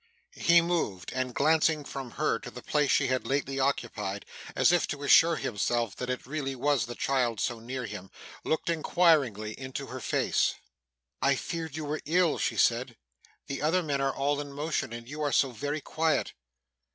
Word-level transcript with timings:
He 0.41 0.61
moved, 0.61 1.11
and 1.13 1.31
glancing 1.35 1.85
from 1.85 2.13
her 2.17 2.39
to 2.39 2.49
the 2.49 2.63
place 2.63 2.89
she 2.89 3.05
had 3.09 3.27
lately 3.27 3.59
occupied, 3.59 4.25
as 4.55 4.71
if 4.71 4.87
to 4.87 5.03
assure 5.03 5.35
himself 5.35 5.95
that 5.97 6.09
it 6.09 6.25
was 6.25 6.25
really 6.25 6.55
the 6.55 6.95
child 6.97 7.39
so 7.39 7.59
near 7.59 7.85
him, 7.85 8.09
looked 8.43 8.67
inquiringly 8.67 9.53
into 9.59 9.85
her 9.93 9.99
face. 9.99 10.55
'I 11.21 11.35
feared 11.35 11.75
you 11.75 11.85
were 11.85 12.01
ill,' 12.05 12.39
she 12.39 12.57
said. 12.57 12.97
'The 13.45 13.61
other 13.61 13.83
men 13.83 14.01
are 14.01 14.11
all 14.15 14.41
in 14.41 14.51
motion, 14.51 14.91
and 14.91 15.07
you 15.07 15.21
are 15.21 15.31
so 15.31 15.51
very 15.51 15.81
quiet. 15.81 16.33